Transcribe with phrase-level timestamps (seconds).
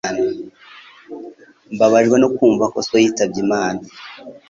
[1.73, 3.81] Mbabajwe no kumva ko so yitabye Imana